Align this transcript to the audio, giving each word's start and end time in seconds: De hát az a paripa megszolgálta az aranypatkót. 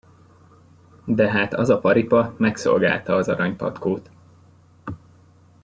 De 1.05 1.31
hát 1.31 1.53
az 1.53 1.69
a 1.69 1.79
paripa 1.79 2.35
megszolgálta 2.37 3.15
az 3.15 3.29
aranypatkót. 3.29 4.09